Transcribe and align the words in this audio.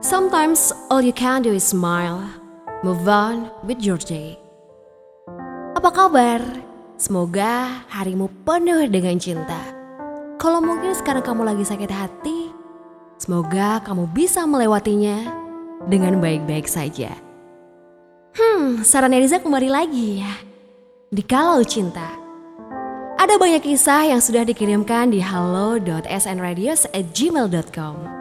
Sometimes 0.00 0.72
all 0.88 1.04
you 1.04 1.12
can 1.12 1.44
do 1.44 1.52
is 1.52 1.60
smile, 1.60 2.24
move 2.80 3.04
on 3.04 3.52
with 3.68 3.84
your 3.84 4.00
day. 4.00 4.40
Apa 5.76 5.92
kabar? 5.92 6.40
Semoga 6.96 7.84
harimu 7.92 8.32
penuh 8.48 8.88
dengan 8.88 9.20
cinta. 9.20 9.60
Kalau 10.40 10.64
mungkin 10.64 10.96
sekarang 10.96 11.20
kamu 11.20 11.52
lagi 11.52 11.68
sakit 11.68 11.92
hati, 11.92 12.48
semoga 13.20 13.84
kamu 13.84 14.08
bisa 14.16 14.48
melewatinya 14.48 15.36
dengan 15.84 16.16
baik-baik 16.16 16.64
saja. 16.64 17.12
Hmm, 18.32 18.80
saran 18.80 19.12
Eriza 19.12 19.44
kembali 19.44 19.68
lagi 19.68 20.24
ya. 20.24 20.32
Di 21.12 21.20
Kalau 21.20 21.60
Cinta. 21.60 22.08
Ada 23.20 23.36
banyak 23.36 23.60
kisah 23.60 24.16
yang 24.16 24.24
sudah 24.24 24.48
dikirimkan 24.48 25.12
di 25.12 25.20
halo.snradios@gmail.com. 25.20 28.19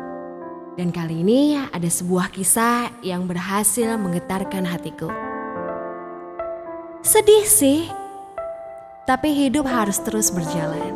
Dan 0.79 0.95
kali 0.95 1.27
ini 1.27 1.59
ada 1.59 1.91
sebuah 1.91 2.31
kisah 2.31 3.03
yang 3.03 3.27
berhasil 3.27 3.99
menggetarkan 3.99 4.63
hatiku. 4.63 5.11
Sedih 7.03 7.43
sih, 7.43 7.91
tapi 9.03 9.35
hidup 9.35 9.67
harus 9.67 9.99
terus 9.99 10.31
berjalan. 10.31 10.95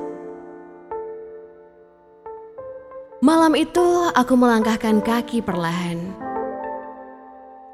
Malam 3.20 3.60
itu 3.60 4.08
aku 4.16 4.40
melangkahkan 4.40 5.04
kaki 5.04 5.44
perlahan. 5.44 6.00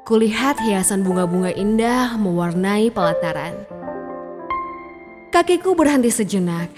Kulihat 0.02 0.58
hiasan 0.66 1.06
bunga-bunga 1.06 1.54
indah 1.54 2.18
mewarnai 2.18 2.90
pelataran. 2.90 3.54
Kakiku 5.30 5.78
berhenti 5.78 6.10
sejenak. 6.10 6.74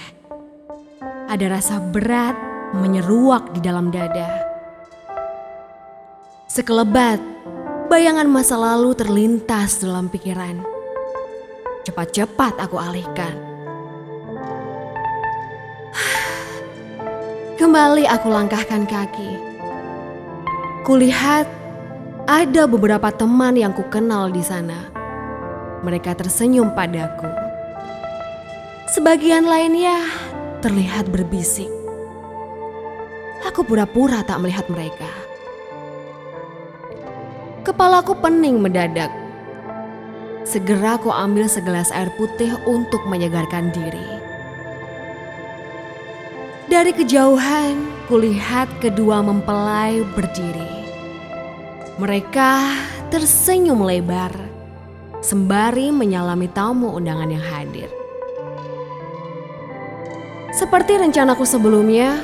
Ada 1.24 1.56
rasa 1.56 1.80
berat 1.80 2.36
menyeruak 2.76 3.56
di 3.56 3.64
dalam 3.64 3.88
dada. 3.88 4.41
Sekelebat, 6.52 7.16
bayangan 7.88 8.28
masa 8.28 8.60
lalu 8.60 8.92
terlintas 8.92 9.80
dalam 9.80 10.12
pikiran. 10.12 10.60
Cepat-cepat 11.88 12.60
aku 12.60 12.76
alihkan. 12.76 13.32
Kembali 17.56 18.04
aku 18.04 18.28
langkahkan 18.28 18.84
kaki. 18.84 19.32
Kulihat 20.84 21.48
ada 22.28 22.68
beberapa 22.68 23.08
teman 23.08 23.56
yang 23.56 23.72
kukenal 23.72 24.28
di 24.28 24.44
sana. 24.44 24.92
Mereka 25.80 26.20
tersenyum 26.20 26.76
padaku. 26.76 27.32
Sebagian 28.92 29.48
lainnya 29.48 30.04
terlihat 30.60 31.08
berbisik. 31.08 31.72
Aku 33.48 33.64
pura-pura 33.64 34.20
tak 34.20 34.36
melihat 34.44 34.68
mereka. 34.68 35.21
Kepalaku 37.62 38.18
pening 38.18 38.58
mendadak. 38.58 39.14
Segera 40.42 40.98
aku 40.98 41.14
ambil 41.14 41.46
segelas 41.46 41.94
air 41.94 42.10
putih 42.18 42.50
untuk 42.66 42.98
menyegarkan 43.06 43.70
diri. 43.70 44.02
Dari 46.66 46.90
kejauhan, 46.90 47.78
kulihat 48.10 48.66
kedua 48.82 49.22
mempelai 49.22 50.02
berdiri. 50.10 50.90
Mereka 52.02 52.50
tersenyum 53.14 53.86
lebar, 53.86 54.34
sembari 55.22 55.94
menyalami 55.94 56.50
tamu 56.50 56.90
undangan 56.98 57.30
yang 57.30 57.46
hadir. 57.46 57.86
Seperti 60.50 60.98
rencanaku 60.98 61.46
sebelumnya, 61.46 62.18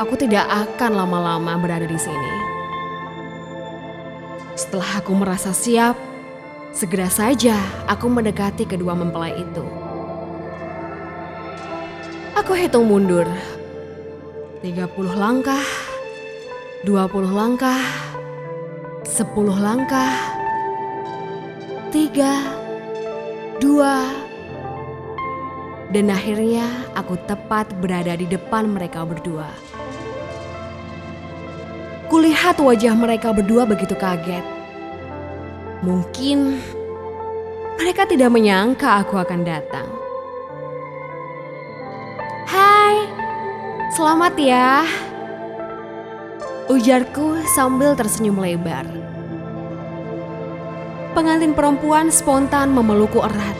aku 0.00 0.16
tidak 0.16 0.48
akan 0.48 0.96
lama-lama 0.96 1.60
berada 1.60 1.84
di 1.84 2.00
sini. 2.00 2.49
Setelah 4.60 5.00
aku 5.00 5.16
merasa 5.16 5.56
siap, 5.56 5.96
segera 6.68 7.08
saja 7.08 7.56
aku 7.88 8.12
mendekati 8.12 8.68
kedua 8.68 8.92
mempelai 8.92 9.40
itu. 9.40 9.64
Aku 12.36 12.52
hitung 12.52 12.84
mundur. 12.84 13.24
30 14.60 14.84
langkah, 15.16 15.64
20 16.84 16.92
langkah, 17.32 17.80
10 19.08 19.56
langkah, 19.56 20.12
3, 21.88 23.64
2, 23.64 25.88
dan 25.88 26.12
akhirnya 26.12 26.68
aku 26.92 27.16
tepat 27.24 27.72
berada 27.80 28.12
di 28.12 28.28
depan 28.28 28.68
mereka 28.68 29.08
berdua. 29.08 29.48
Kulihat 32.10 32.58
wajah 32.58 32.90
mereka 32.98 33.30
berdua 33.30 33.62
begitu 33.62 33.94
kaget. 33.94 34.42
Mungkin 35.86 36.58
mereka 37.78 38.02
tidak 38.02 38.34
menyangka 38.34 39.06
aku 39.06 39.14
akan 39.14 39.46
datang. 39.46 39.86
Hai, 42.50 43.06
selamat 43.94 44.34
ya. 44.42 44.82
Ujarku 46.66 47.46
sambil 47.54 47.94
tersenyum 47.94 48.42
lebar. 48.42 48.90
Pengantin 51.14 51.54
perempuan 51.54 52.10
spontan 52.10 52.74
memelukku 52.74 53.22
erat. 53.22 53.54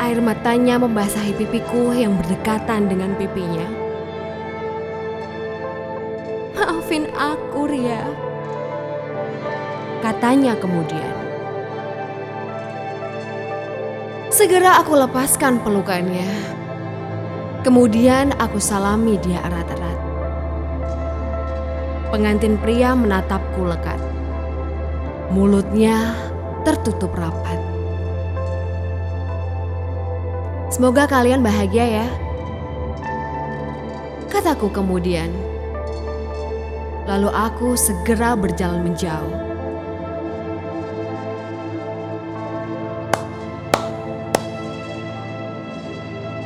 Air 0.00 0.24
matanya 0.24 0.80
membasahi 0.80 1.36
pipiku 1.36 1.92
yang 1.92 2.16
berdekatan 2.16 2.88
dengan 2.88 3.12
pipinya. 3.20 3.81
Aku, 7.22 7.70
Ria. 7.70 8.02
Katanya 10.02 10.58
kemudian. 10.58 11.14
Segera 14.32 14.82
aku 14.82 14.98
lepaskan 14.98 15.62
pelukannya. 15.62 16.26
Kemudian 17.62 18.34
aku 18.42 18.58
salami 18.58 19.14
dia 19.22 19.38
erat-erat. 19.46 19.98
Pengantin 22.10 22.58
pria 22.58 22.98
menatapku 22.98 23.62
lekat. 23.62 24.00
Mulutnya 25.30 26.18
tertutup 26.66 27.14
rapat. 27.14 27.60
Semoga 30.74 31.06
kalian 31.06 31.44
bahagia 31.44 32.02
ya. 32.02 32.06
Kataku 34.32 34.72
kemudian. 34.72 35.51
Lalu 37.08 37.28
aku 37.30 37.74
segera 37.74 38.38
berjalan 38.38 38.86
menjauh. 38.86 39.34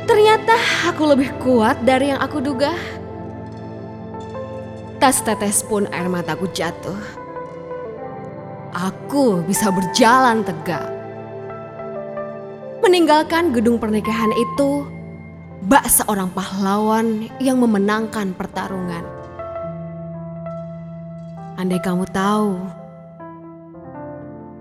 Ternyata 0.07 0.55
aku 0.89 1.03
lebih 1.13 1.29
kuat 1.43 1.81
dari 1.85 2.09
yang 2.09 2.21
aku 2.21 2.41
duga. 2.41 2.73
Tas 4.97 5.21
tetes 5.21 5.61
pun 5.61 5.85
air 5.93 6.09
mataku 6.09 6.49
jatuh. 6.49 6.97
Aku 8.73 9.41
bisa 9.45 9.73
berjalan 9.73 10.45
tegak 10.45 10.97
Meninggalkan 12.87 13.51
gedung 13.51 13.83
pernikahan 13.83 14.31
itu, 14.31 14.87
bak 15.67 15.89
seorang 15.91 16.31
pahlawan 16.31 17.27
yang 17.35 17.59
memenangkan 17.59 18.31
pertarungan. 18.31 19.03
Andai 21.57 21.81
kamu 21.81 22.05
tahu, 22.13 22.53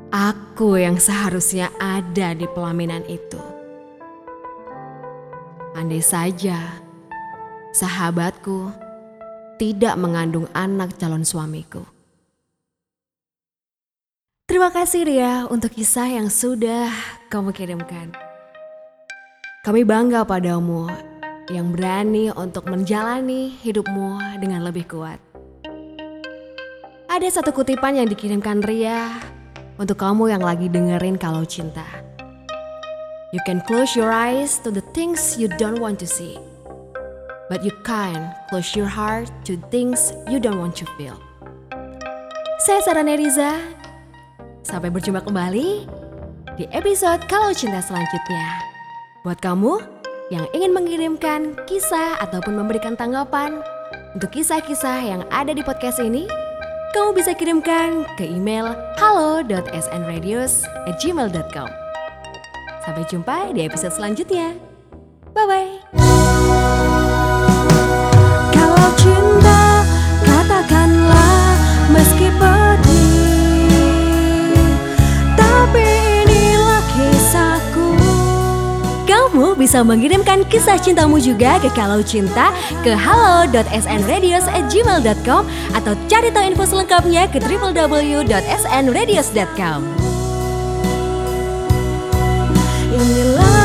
aku 0.08 0.80
yang 0.80 0.96
seharusnya 0.96 1.68
ada 1.76 2.32
di 2.32 2.48
pelaminan 2.48 3.04
itu. 3.04 3.36
Andai 5.76 6.00
saja 6.00 6.80
sahabatku 7.76 8.72
tidak 9.60 9.92
mengandung 10.00 10.48
anak 10.56 10.96
calon 10.96 11.20
suamiku. 11.20 11.84
Terima 14.48 14.72
kasih 14.72 15.04
Ria 15.04 15.44
untuk 15.52 15.76
kisah 15.76 16.08
yang 16.08 16.32
sudah 16.32 16.88
kamu 17.28 17.52
kirimkan. 17.52 18.08
Kami 19.68 19.84
bangga 19.84 20.24
padamu 20.24 20.88
yang 21.52 21.76
berani 21.76 22.32
untuk 22.32 22.72
menjalani 22.72 23.52
hidupmu 23.60 24.40
dengan 24.40 24.64
lebih 24.64 24.88
kuat. 24.88 25.25
Ada 27.16 27.40
satu 27.40 27.48
kutipan 27.48 27.96
yang 27.96 28.12
dikirimkan 28.12 28.60
Ria 28.60 29.08
untuk 29.80 30.04
kamu 30.04 30.36
yang 30.36 30.44
lagi 30.44 30.68
dengerin 30.68 31.16
kalau 31.16 31.48
cinta. 31.48 31.80
You 33.32 33.40
can 33.48 33.64
close 33.64 33.96
your 33.96 34.12
eyes 34.12 34.60
to 34.60 34.68
the 34.68 34.84
things 34.92 35.40
you 35.40 35.48
don't 35.56 35.80
want 35.80 35.96
to 36.04 36.08
see. 36.08 36.36
But 37.48 37.64
you 37.64 37.72
can't 37.88 38.36
close 38.52 38.76
your 38.76 38.92
heart 38.92 39.32
to 39.48 39.56
things 39.72 40.12
you 40.28 40.36
don't 40.36 40.60
want 40.60 40.76
to 40.76 40.84
feel. 41.00 41.16
Saya 42.68 42.84
Sarah 42.84 43.00
Neriza, 43.00 43.64
Sampai 44.60 44.92
berjumpa 44.92 45.24
kembali 45.24 45.88
di 46.60 46.68
episode 46.68 47.24
Kalau 47.32 47.56
Cinta 47.56 47.80
selanjutnya. 47.80 48.60
Buat 49.24 49.40
kamu 49.40 49.80
yang 50.28 50.44
ingin 50.52 50.76
mengirimkan 50.76 51.64
kisah 51.64 52.20
ataupun 52.20 52.60
memberikan 52.60 52.92
tanggapan 52.92 53.64
untuk 54.12 54.36
kisah-kisah 54.36 55.00
yang 55.00 55.24
ada 55.32 55.56
di 55.56 55.64
podcast 55.64 55.96
ini, 56.04 56.45
kamu 56.96 57.12
bisa 57.12 57.36
kirimkan 57.36 58.08
ke 58.16 58.24
email 58.24 58.72
halo.snradios@gmail.com. 58.96 61.68
Sampai 62.80 63.04
jumpa 63.04 63.52
di 63.52 63.68
episode 63.68 63.92
selanjutnya. 63.92 64.56
Bye 65.36 65.44
bye. 65.44 65.76
Kalau 68.48 68.88
cinta 68.96 69.84
katakanlah 70.24 71.60
meski 71.92 72.32
bisa 79.66 79.82
mengirimkan 79.82 80.46
kisah 80.46 80.78
cintamu 80.78 81.18
juga 81.18 81.58
ke 81.58 81.66
Kalau 81.74 81.98
Cinta 81.98 82.54
ke 82.86 82.94
halo.snradios@gmail.com 82.94 85.42
atau 85.74 85.92
cari 86.06 86.30
tahu 86.30 86.54
info 86.54 86.70
selengkapnya 86.70 87.26
ke 87.26 87.42
www.snradios.com. 87.42 89.80
Inilah 92.94 93.55